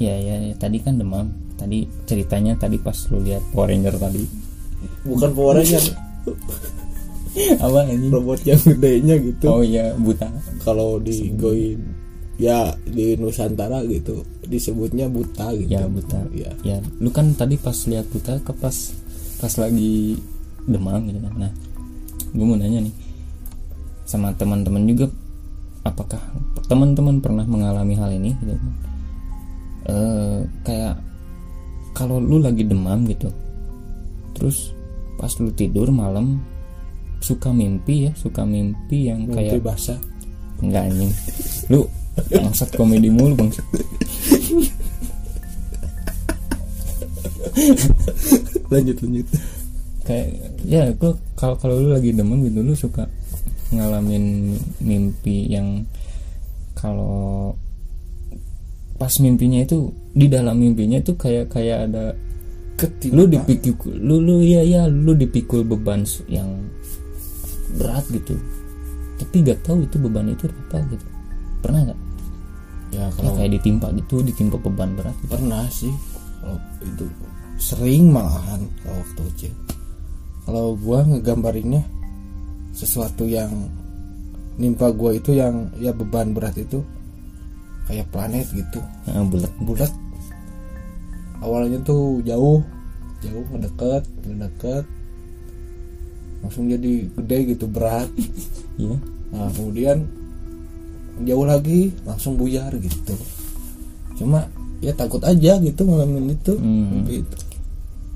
[0.00, 1.29] Ya, ya ya tadi kan demam.
[1.57, 4.24] Tadi ceritanya tadi pas lu lihat Power Ranger tadi
[5.06, 5.84] bukan Power Ranger
[7.64, 9.44] apa ini robot yang gedenya gitu.
[9.52, 10.28] Oh iya buta.
[10.64, 11.80] Kalau di Goin
[12.36, 15.68] ya di Nusantara gitu disebutnya buta gitu.
[15.68, 16.20] Ya buta.
[16.32, 18.76] Ya ya lu kan tadi pas lihat buta ke pas
[19.36, 20.16] pas lagi
[20.64, 21.34] demam gitu kan.
[21.36, 21.52] Nah
[22.32, 22.94] gue mau nanya nih
[24.08, 25.06] sama teman-teman juga
[25.84, 26.20] apakah
[26.66, 28.72] teman-teman pernah mengalami hal ini gitu kan?
[29.86, 30.94] Eh, kayak
[31.94, 33.30] kalau lu lagi demam gitu
[34.37, 34.77] terus
[35.16, 36.44] pas lu tidur malam
[37.25, 39.96] suka mimpi ya suka mimpi yang Mimpi kayak basah.
[40.61, 41.12] Enggak anjing.
[41.72, 41.88] Lu
[42.29, 43.64] bangsat komedi mulu bangsat.
[48.72, 49.27] Lanjut lanjut.
[50.07, 50.29] Kayak
[50.62, 53.09] ya gua kalau kalau lu lagi demam gitu lu suka
[53.75, 55.83] ngalamin mimpi yang
[56.79, 57.51] kalau
[58.96, 62.14] pas mimpinya itu di dalam mimpinya itu kayak kayak ada
[62.76, 66.48] ketika lu dipikul lu lu ya ya lu dipikul beban yang
[67.80, 68.36] berat gitu.
[69.16, 71.06] Tapi gak tahu itu beban itu apa gitu.
[71.64, 72.00] Pernah nggak?
[72.92, 75.32] Ya Ya, kalau kayak ditimpa gitu ditimpa beban berat gitu.
[75.34, 75.92] pernah sih.
[76.40, 77.06] Kalau itu
[77.58, 79.52] sering malahan kalau waktu kecil.
[80.46, 81.82] Kalau gua ngegambarinnya
[82.76, 83.50] sesuatu yang
[84.60, 86.84] nimpa gua itu yang ya beban berat itu
[87.90, 88.78] kayak planet gitu.
[89.10, 89.52] Nah, bulat.
[89.58, 89.92] Bulat
[91.40, 92.61] awalnya tuh jauh
[93.25, 94.85] jauh ngedeket ngedeket
[96.44, 98.09] langsung jadi gede gitu berat.
[98.77, 98.92] Ya
[99.33, 100.05] nah kemudian
[101.25, 103.16] jauh lagi langsung buyar gitu.
[104.20, 104.53] Cuma
[104.85, 106.61] ya takut aja gitu ngalamin itu.
[106.61, 107.09] Hmm.
[107.09, 107.37] itu.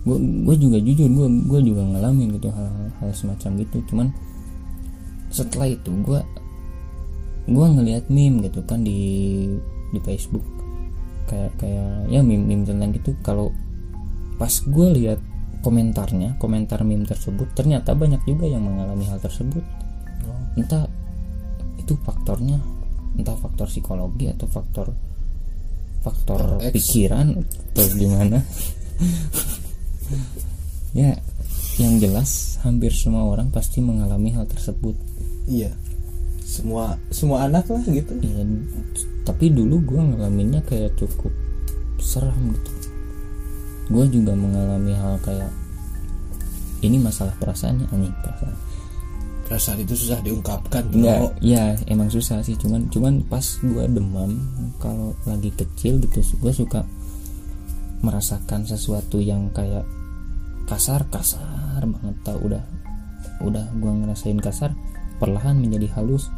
[0.04, 3.80] Gue gue juga jujur gue gue juga ngalamin gitu hal hal semacam gitu.
[3.88, 4.12] Cuman
[5.32, 6.20] setelah itu gue
[7.48, 9.00] gue ngelihat meme gitu kan di
[9.96, 10.44] di Facebook
[11.30, 13.14] kayak kayak ya meme meme tentang gitu.
[13.22, 13.54] Kalau
[14.34, 15.22] pas gue lihat
[15.62, 19.62] komentarnya komentar meme tersebut ternyata banyak juga yang mengalami hal tersebut.
[20.58, 20.90] Entah
[21.78, 22.58] itu faktornya
[23.14, 24.90] entah faktor psikologi atau faktor
[26.02, 26.74] faktor X.
[26.74, 28.38] pikiran atau gimana.
[30.90, 31.14] Ya
[31.78, 34.98] yang jelas hampir semua orang pasti mengalami hal tersebut.
[35.46, 35.70] Iya
[36.50, 38.10] semua semua anak lah gitu.
[38.18, 38.42] Ya,
[39.22, 41.30] tapi dulu gue ngalaminnya kayak cukup
[42.02, 42.70] seram gitu.
[43.86, 45.50] Gue juga mengalami hal kayak
[46.82, 48.56] ini masalah perasaannya anjing perasaan.
[49.46, 54.38] Perasaan itu susah diungkapkan Enggak, ya emang susah sih cuman cuman pas gue demam
[54.78, 56.86] kalau lagi kecil gitu gue suka
[58.00, 59.82] merasakan sesuatu yang kayak
[60.70, 62.62] kasar kasar banget tau udah
[63.42, 64.70] udah gue ngerasain kasar
[65.18, 66.30] perlahan menjadi halus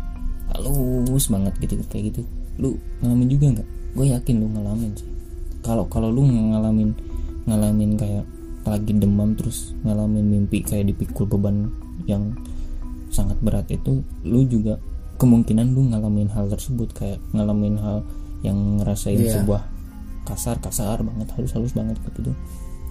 [0.55, 2.21] halus banget gitu kayak gitu
[2.59, 5.09] lu ngalamin juga nggak gue yakin lu ngalamin sih
[5.63, 6.93] kalau kalau lu ngalamin
[7.45, 8.25] ngalamin kayak
[8.63, 11.73] lagi demam terus ngalamin mimpi kayak dipikul beban
[12.07, 12.31] yang
[13.11, 14.79] sangat berat itu lu juga
[15.19, 18.01] kemungkinan lu ngalamin hal tersebut kayak ngalamin hal
[18.43, 19.39] yang ngerasain Iya.
[19.39, 19.63] sebuah
[20.23, 22.31] kasar kasar banget halus halus banget gitu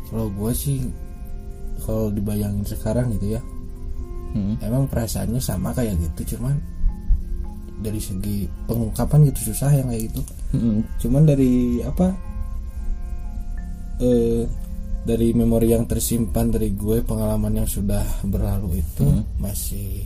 [0.08, 0.84] kalau gue sih
[1.82, 3.42] kalau dibayangin sekarang gitu ya
[4.32, 4.56] Hmm.
[4.64, 6.56] emang perasaannya sama kayak gitu cuman
[7.82, 10.22] dari segi pengungkapan gitu susah yang kayak gitu.
[10.54, 10.86] Mm-mm.
[10.98, 12.14] cuman dari apa
[14.00, 14.46] eh
[15.02, 19.26] dari memori yang tersimpan dari gue pengalaman yang sudah berlalu itu Hmm.
[19.42, 20.06] masih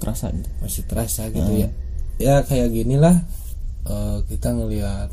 [0.00, 0.48] kerasa gitu?
[0.58, 1.68] masih terasa gitu ya.
[2.16, 3.16] Ya kayak gini lah
[3.84, 5.12] eh, kita ngelihat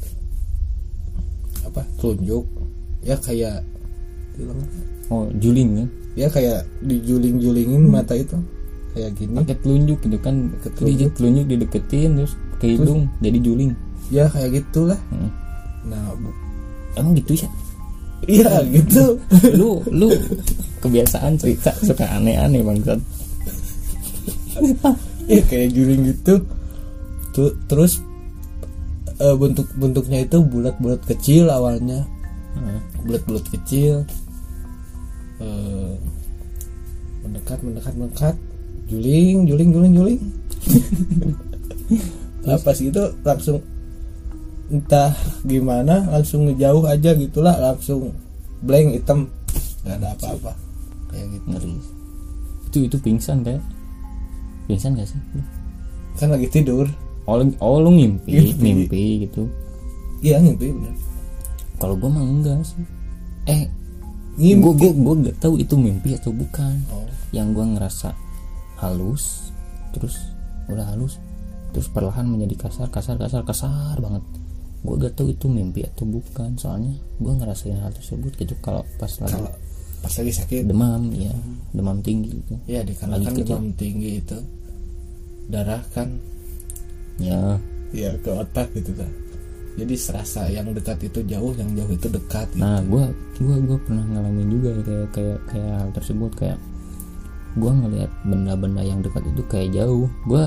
[1.67, 2.47] apa telunjuk
[3.03, 3.61] ya kayak
[5.11, 8.39] oh juling kan ya kayak dijuling-julingin mata itu
[8.99, 9.33] kayak gini.
[9.39, 10.35] Pakai telunjuk gitu kan.
[10.59, 13.71] Pakai telunjuk telunjuk dideketin terus ke hidung jadi juling.
[14.11, 14.99] Ya kayak gitulah.
[15.07, 15.31] Hmm.
[15.87, 16.35] nah bu-
[16.99, 17.49] emang gitu ya?
[18.27, 19.15] Iya gitu.
[19.59, 20.11] Lu lu
[20.83, 22.99] kebiasaan cerita suka aneh-aneh bangsat.
[25.29, 26.43] Ya kayak juling gitu.
[27.31, 28.03] Tuh terus
[29.23, 32.03] eh, bentuk bentuknya itu bulat-bulat kecil awalnya.
[32.59, 34.03] Nah, bulat-bulat kecil.
[35.39, 35.93] Eh,
[37.23, 38.35] mendekat mendekat mendekat
[38.89, 40.19] juling juling juling juling.
[42.39, 43.59] Nah, pas gitu langsung
[44.69, 48.15] entah gimana langsung ngejauh aja gitulah langsung
[48.63, 49.27] blank hitam.
[49.83, 50.53] Nggak ada apa-apa.
[51.11, 51.45] Kayak gitu.
[51.51, 51.73] Ngeri.
[52.69, 53.61] Itu itu pingsan kayak
[54.69, 55.19] pingsan gak sih?
[56.21, 56.85] Kan lagi tidur.
[57.25, 58.61] Oh, oh lu ngimpi Ngimpi.
[58.61, 59.49] mimpi gitu.
[60.21, 60.95] Iya ngimpi bener.
[61.81, 62.81] Kalau gue mah enggak sih.
[63.49, 63.65] Eh
[64.39, 66.77] gue gue gue gak tahu itu mimpi atau bukan.
[66.93, 67.05] Oh.
[67.29, 68.09] yang gue ngerasa
[68.79, 69.53] halus
[69.95, 70.15] terus
[70.69, 71.17] udah halus
[71.69, 74.23] terus perlahan menjadi kasar kasar kasar kasar banget.
[74.79, 79.11] Gue gak tahu itu mimpi atau bukan soalnya gue ngerasain hal tersebut gitu kalau pas
[79.19, 79.51] lagi kalau
[79.99, 80.63] pas lagi sakit.
[80.65, 81.35] demam ya
[81.75, 82.55] demam tinggi gitu.
[82.65, 84.39] Ya dikarenakan demam tinggi itu
[85.51, 86.17] darah kan
[87.19, 87.59] ya.
[87.89, 89.09] Ya ke otak gitu kan
[89.79, 92.59] jadi serasa yang dekat itu jauh yang jauh itu dekat gitu.
[92.59, 93.05] nah gue
[93.39, 96.59] gua gua pernah ngalamin juga kayak kayak kayak hal tersebut kayak
[97.55, 100.05] gue ngelihat benda-benda yang dekat itu kayak jauh.
[100.25, 100.43] Gue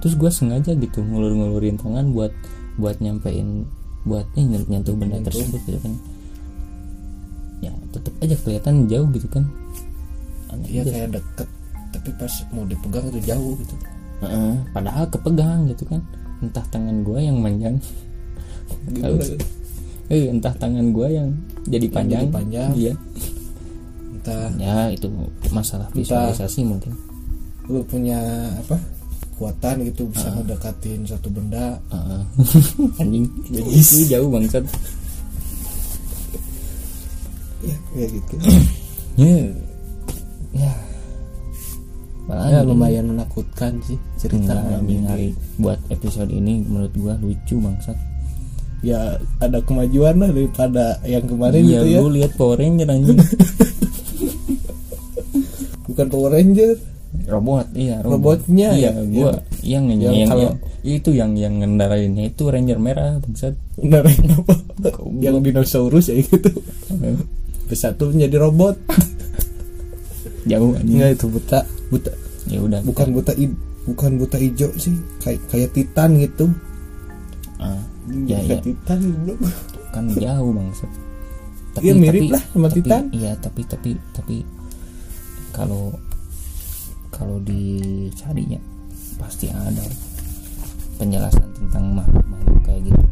[0.00, 2.32] terus gue sengaja gitu ngulur-ngulurin tangan buat
[2.76, 3.66] buat nyampein
[4.02, 5.92] buat eh, nyen- nyentuh benda tersebut gitu kan.
[7.60, 9.44] Ya tetap aja kelihatan jauh gitu kan.
[10.48, 10.90] Aneh Iya aja.
[10.90, 11.48] kayak deket
[11.90, 13.74] tapi pas mau dipegang itu jauh gitu.
[14.20, 16.00] Heeh, padahal kepegang gitu kan.
[16.40, 17.76] Entah tangan gue yang panjang
[18.96, 19.16] Tahu.
[20.08, 21.28] eh entah tangan gue yang
[21.66, 22.20] jadi Yang panjang.
[22.22, 22.70] jadi panjang.
[22.72, 22.94] iya
[24.20, 25.08] entah ya itu
[25.48, 25.96] masalah Entah.
[25.96, 26.92] visualisasi mungkin.
[27.70, 28.18] lu punya
[28.58, 28.76] apa
[29.32, 31.80] kekuatan gitu bisa ngedekatin satu benda.
[31.88, 32.22] Heeh.
[33.00, 33.88] anjing jadi Yes.
[33.96, 34.64] itu jauh bangsat.
[37.60, 38.34] Ya kayak gitu.
[39.18, 39.36] Ya.
[40.56, 40.72] Ya.
[42.30, 47.98] Ya lumayan menakutkan sih cerita anjing hari buat episode ini menurut gua lucu bangsat.
[48.80, 51.98] Ya ada kemajuan lah daripada yang kemarin iya gitu ya.
[52.00, 53.18] lu lihat Power Ranger anjing
[56.00, 56.72] bukan Power Ranger.
[57.26, 58.38] Robot iya robot.
[58.46, 59.02] Robotnya, iya ya.
[59.02, 59.32] gua
[59.66, 63.54] yang yang, Yang yang, kalau- yang- itu yang yang ngendarainnya itu Ranger merah bangsat.
[63.76, 64.54] Benar apa
[65.20, 66.48] yang dinosaurus ya gitu.
[67.70, 68.78] Satu menjadi robot.
[70.46, 70.96] Jauh anjing.
[70.96, 71.60] Enggak itu buta
[71.90, 72.12] buta.
[72.48, 73.46] Ya udah bukan buta i,
[73.84, 74.94] bukan buta hijau sih.
[75.20, 76.46] Kayak kayak titan gitu.
[77.60, 77.76] Ah,
[78.24, 78.56] ya ya.
[78.64, 79.34] titan bro
[79.92, 80.90] kan jauh bangsat.
[81.78, 83.04] Iya, mirip lah sama tapi, Titan.
[83.14, 84.36] iya tapi tapi tapi
[85.50, 85.90] kalau
[87.10, 88.56] kalau dicarinya
[89.20, 89.84] pasti ada
[90.96, 93.04] penjelasan tentang makhluk makhluk kayak gitu.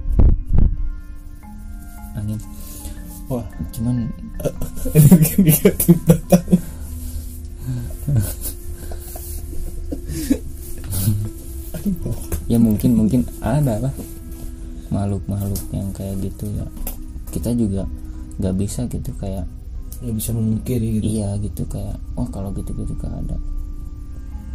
[2.16, 2.40] Angin.
[3.28, 3.44] Wah
[3.76, 4.08] cuman
[12.48, 13.92] ya mungkin mungkin ada lah
[14.88, 16.64] makhluk makhluk yang kayak gitu ya.
[17.28, 17.84] Kita juga
[18.40, 19.44] nggak bisa gitu kayak
[20.02, 21.04] nggak bisa memungkiri gitu.
[21.18, 23.36] Iya gitu kayak oh kalau gitu gitu gak ada.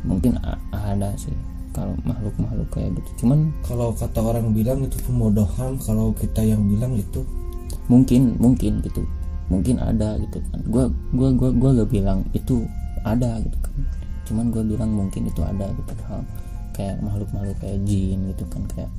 [0.03, 0.39] Mungkin
[0.71, 1.35] ada sih
[1.73, 3.25] kalau makhluk makhluk kayak gitu.
[3.25, 7.23] Cuman kalau kata orang bilang itu pemodohan kalau kita yang bilang itu
[7.91, 9.03] mungkin mungkin gitu.
[9.51, 10.59] Mungkin ada gitu kan.
[10.71, 12.63] Gua gua gua gua gak bilang itu
[13.03, 13.75] ada gitu kan.
[14.23, 15.91] Cuman gua bilang mungkin itu ada gitu.
[16.07, 16.23] Hal
[16.73, 18.89] kayak makhluk makhluk kayak jin gitu kan kayak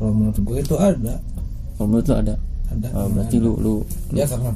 [0.00, 1.14] kalau menurut gue itu ada.
[1.76, 2.34] Kalau menurut lu ada?
[2.72, 2.88] Ada.
[2.96, 3.44] Oh, berarti ada.
[3.44, 3.74] lu lu
[4.16, 4.50] ya karena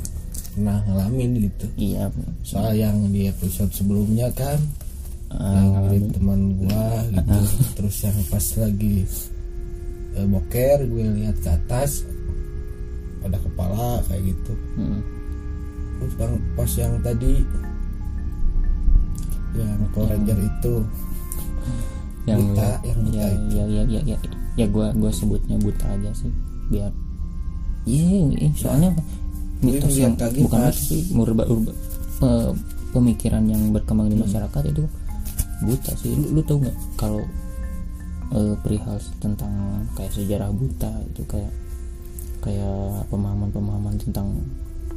[0.55, 1.67] pernah ngalamin gitu.
[1.75, 2.09] Iya
[2.47, 4.57] soal yang di episode sebelumnya kan.
[5.35, 7.38] Ah, yang mirip teman gua gitu.
[7.75, 8.97] Terus yang pas lagi
[10.14, 12.07] eh, boker gue lihat ke atas
[13.27, 14.55] ada kepala kayak gitu.
[14.79, 15.01] Mm.
[15.95, 16.14] terus
[16.55, 17.40] pas yang tadi
[19.55, 20.75] yang Power Ranger itu
[22.25, 23.55] yang Buta, lu- yang buta ya, itu.
[23.55, 24.19] ya ya ya ya.
[24.55, 26.31] Ya gua gua sebutnya buta aja sih
[26.71, 26.93] biar.
[27.85, 29.03] Iya soalnya Gue
[29.61, 31.73] mitos ngeliat yang lagi bukan mitos sih urba urba
[32.19, 32.55] pe-
[32.90, 34.14] pemikiran yang berkembang Hmm.
[34.14, 34.85] di masyarakat itu
[35.64, 36.12] buta sih.
[36.14, 37.23] Lu, lu tau nggak kalau
[38.31, 39.53] eh, perihal tentang
[39.95, 41.53] kayak sejarah buta itu kayak
[42.38, 42.77] kayak
[43.09, 44.29] pemahaman-pemahaman tentang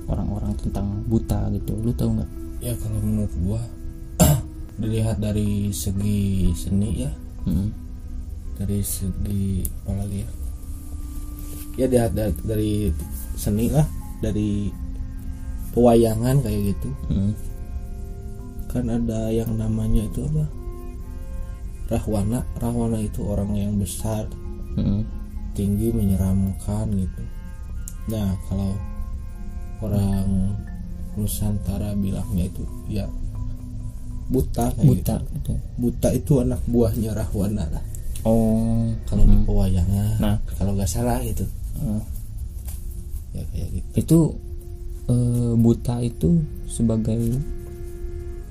[0.05, 1.73] orang-orang tentang buta gitu.
[1.79, 2.29] Lu tau nggak?
[2.59, 3.61] Ya kalau menurut gua
[4.81, 7.11] dilihat dari segi seni ya.
[7.47, 7.69] Mm.
[8.57, 10.29] dari segi apa lagi ya?
[11.77, 12.71] Ya dilihat dari, dari
[13.33, 13.85] seni lah
[14.19, 14.69] dari
[15.71, 17.31] pewayangan kayak gitu Mm.
[18.67, 20.45] kan ada yang namanya itu apa
[21.87, 24.27] Rahwana Rahwana itu orang yang besar
[24.75, 25.01] Mm.
[25.53, 27.23] tinggi menyeramkan gitu
[28.07, 28.71] nah kalau
[29.79, 30.53] orang
[31.13, 33.09] Nusantara bilangnya itu ya
[34.27, 35.33] buta kayak buta gitu.
[35.33, 35.53] gitu.
[35.77, 37.83] buta itu anak buahnya Rahwana lah
[38.21, 40.37] oh kalau di pewayangan Nah.
[40.53, 41.47] kalau nggak salah gitu
[41.79, 42.01] eh,
[43.37, 44.19] ya kayak gitu itu
[45.13, 46.29] eh, buta itu
[46.65, 47.21] sebagai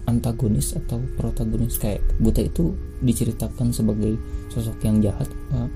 [0.07, 1.83] antagonis atau protagonis?
[1.83, 4.15] Kayak buta itu diceritakan sebagai
[4.55, 5.69] sosok yang jahat apa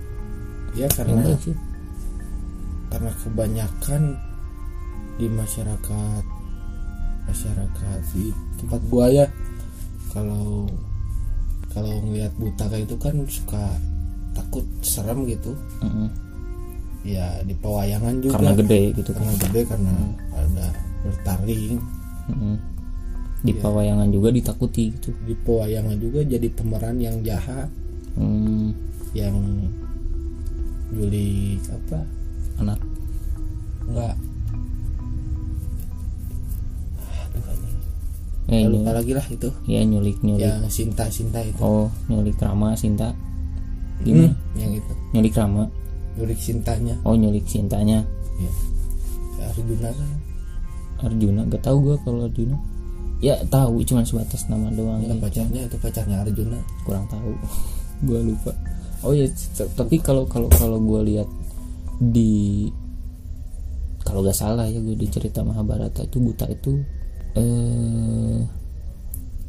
[0.78, 1.56] ya karena baik sih.
[2.88, 4.02] karena kebanyakan
[5.18, 6.24] di masyarakat
[7.26, 9.26] masyarakat di tempat gua ya
[10.14, 10.70] kalau
[11.70, 13.64] kalau ngelihat buta kayak itu kan suka
[14.34, 15.54] takut serem gitu.
[15.82, 16.08] Mm-mm.
[17.02, 18.34] Ya di pewayangan juga.
[18.36, 19.22] Karena gede gitu kan.
[19.24, 19.94] Karena gede karena
[20.34, 20.66] ada
[21.00, 21.76] bertaring.
[22.30, 22.56] Mm-mm.
[23.40, 23.64] di Iya.
[23.64, 25.16] pewayangan juga ditakuti gitu.
[25.24, 27.72] Di pewayangan juga jadi pemeran yang jahat.
[28.12, 28.76] Hmm,
[29.16, 29.32] yang
[30.92, 32.04] nyulik apa?
[32.60, 32.76] Anak.
[33.88, 34.14] Enggak.
[37.00, 37.78] Aduh anjing.
[38.50, 39.48] eh Ya, lupa lagi lah itu.
[39.64, 40.44] Ya nyulik nyulik.
[40.44, 41.56] Yang Sinta Sinta itu.
[41.64, 43.16] Oh nyulik Rama Sinta.
[44.04, 44.92] Gimana Hmm, yang itu.
[45.12, 45.64] Nyulik Rama
[46.20, 48.04] nyulik Sintanya oh nyulik Sintanya
[48.36, 48.52] ya
[49.40, 50.10] ya Arjuna kan.
[51.00, 52.56] Arjuna gak tahu gue kalau Arjuna.
[53.20, 55.04] Ya tahu cuma sebatas nama doang.
[55.04, 56.60] Ya, pacarnya itu pacarnya Arjuna.
[56.88, 57.36] Kurang tahu.
[58.08, 58.52] Gue lupa.
[59.04, 59.28] Oh ya
[59.76, 61.28] tapi kalau kalau kalau gue lihat
[62.00, 62.64] di
[64.04, 66.80] kalau gak salah ya gue di cerita Mahabharata itu buta itu
[67.36, 68.40] eh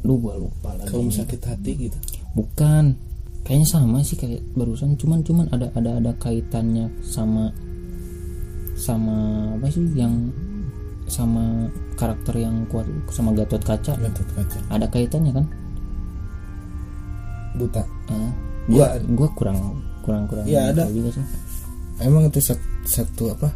[0.04, 0.92] lu gue lupa lagi.
[0.92, 1.98] Kaum sakit hati gitu.
[2.36, 2.96] Bukan
[3.42, 4.94] kayaknya sama sih kayak barusan.
[4.96, 7.50] Cuman cuman ada ada ada kaitannya sama
[8.74, 9.16] sama
[9.54, 10.32] apa sih yang
[11.06, 13.92] sama karakter yang kuat sama Gatot Kaca.
[13.94, 14.58] Gatot kaca.
[14.72, 15.46] Ada kaitannya kan?
[17.58, 17.82] Buta.
[18.08, 18.30] Eh,
[18.72, 19.04] gua Iya.
[19.12, 19.58] gua kurang
[20.02, 20.88] kurang kurang Iya, ada.
[20.88, 21.24] juga sih.
[22.00, 23.48] Emang itu satu, satu apa?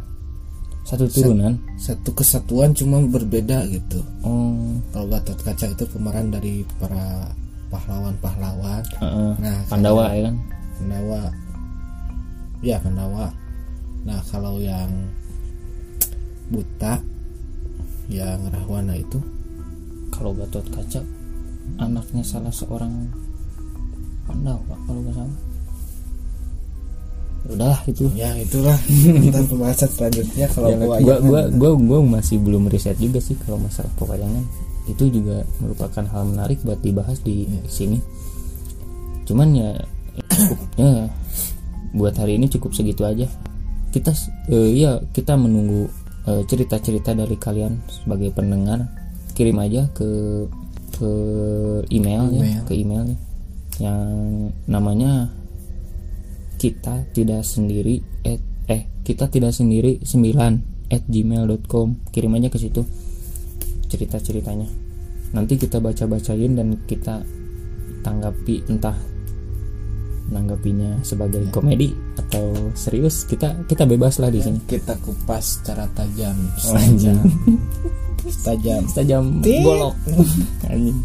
[0.87, 1.59] Satu turunan?
[1.75, 3.99] satu kesatuan cuma berbeda gitu.
[4.23, 4.79] Oh.
[4.93, 7.33] Kalau Gatot kaca itu pemeran dari para
[7.67, 8.83] pahlawan-pahlawan.
[9.03, 9.31] Heeh.
[9.39, 10.35] nah Pandawa ya kan?
[10.79, 11.21] Pandawa.
[12.63, 13.25] Ya Pandawa.
[14.07, 14.91] Nah kalau yang
[16.47, 17.03] buta
[18.07, 19.19] yang Rahwana itu?
[20.15, 21.03] Kalau Gatot Kaca
[21.77, 23.11] anaknya salah seorang
[24.23, 25.37] Pandawa kalau nggak salah.
[27.47, 28.11] Udahlah itu.
[28.11, 28.75] Ya itulah.
[29.23, 33.39] Kita pembahasan selanjutnya kalau Ya, gua gua, gua, gua, gua masih belum riset juga sih
[33.39, 34.43] kalau masalah pewayangan
[34.87, 37.99] itu juga merupakan hal menarik buat dibahas di sini.
[39.27, 39.71] Cuman ya
[40.31, 41.11] cukup ya
[41.93, 43.27] buat hari ini cukup segitu aja.
[43.91, 44.11] Kita
[44.51, 45.87] eh, ya kita menunggu
[46.27, 48.87] eh, cerita-cerita dari kalian sebagai pendengar.
[49.37, 50.09] Kirim aja ke
[50.97, 51.11] ke
[51.93, 52.63] email, ya Email.
[52.65, 53.17] ke emailnya
[53.77, 55.29] yang namanya
[56.57, 62.81] kita tidak sendiri at, eh kita tidak sendiri 9 at gmail.com kirim aja ke situ
[63.87, 64.67] cerita ceritanya
[65.35, 67.23] nanti kita baca bacain dan kita
[68.03, 68.95] tanggapi entah
[70.27, 73.23] nanggapinya sebagai komedi atau serius.
[73.27, 74.59] Kita kita bebas lah di sini.
[74.67, 76.35] kita kupas secara tajam.
[76.67, 77.19] Oh, anjing.
[78.47, 78.83] tajam.
[78.91, 79.23] Tajam.
[79.43, 79.95] Golok
[80.71, 80.99] Anjing.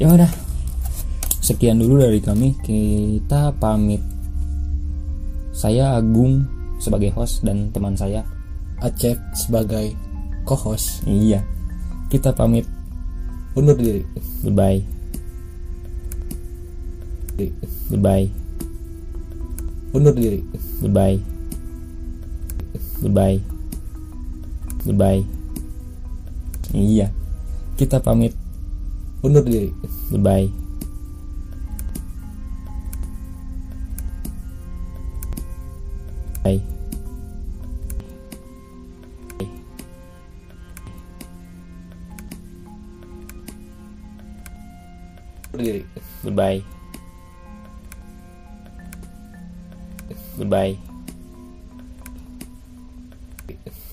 [0.00, 0.30] ya udah.
[1.44, 2.56] Sekian dulu dari kami.
[2.64, 4.00] Kita pamit.
[5.52, 6.40] Saya Agung
[6.80, 8.24] sebagai host dan teman saya.
[8.80, 9.92] Acep sebagai
[10.44, 11.04] co-host.
[11.08, 11.44] Iya.
[12.08, 12.68] Kita pamit.
[13.56, 14.04] Undur diri.
[14.44, 14.80] Goodbye.
[17.90, 18.28] Goodbye.
[19.92, 20.40] Undur diri.
[20.80, 21.18] Goodbye.
[23.02, 23.38] Goodbye.
[24.84, 25.22] Goodbye.
[26.72, 27.10] Iya.
[27.80, 28.32] Kita pamit.
[29.24, 29.72] Undur diri.
[30.12, 30.63] Goodbye
[45.64, 45.82] undur diri
[46.20, 46.60] goodbye.
[50.36, 50.76] Goodbye.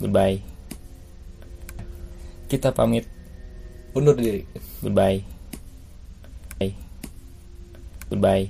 [0.01, 0.38] Goodbye.
[2.51, 3.07] Kita pamit.
[3.95, 4.43] Undur diri.
[4.84, 5.23] Goodbye.
[6.60, 6.75] Bye.
[8.12, 8.45] goodbye.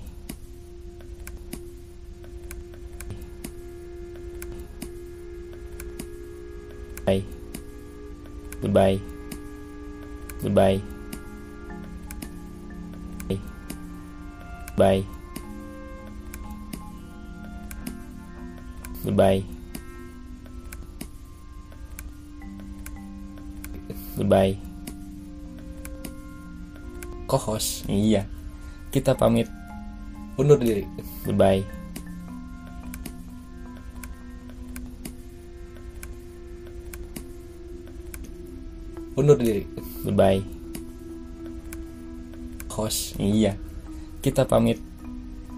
[7.06, 7.22] Bye
[8.62, 8.98] goodbye.
[10.42, 10.91] Goodbye
[14.82, 15.06] bye.
[19.06, 19.46] Goodbye.
[24.18, 24.58] Goodbye.
[27.30, 27.86] Co-host.
[27.86, 28.26] Iya.
[28.90, 29.46] Kita pamit.
[30.42, 30.90] Undur diri.
[31.22, 31.62] Goodbye.
[39.14, 39.70] Undur diri.
[40.02, 40.42] Goodbye.
[42.72, 43.60] Host iya
[44.22, 44.78] kita pamit.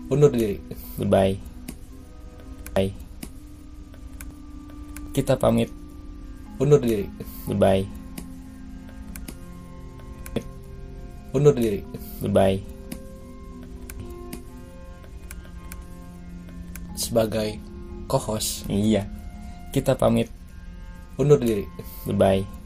[0.08, 0.56] Undur diri.
[0.96, 1.36] Goodbye.
[2.72, 2.96] Bye.
[5.12, 5.68] Kita pamit.
[6.58, 7.12] Undur diri.
[7.44, 7.84] Goodbye.
[11.36, 11.84] Undur diri.
[12.24, 12.64] Goodbye.
[16.96, 17.60] Sebagai
[18.08, 18.64] co-host.
[18.72, 19.12] Iya.
[19.76, 20.32] Kita pamit.
[21.20, 21.68] Undur diri.
[22.08, 22.63] Goodbye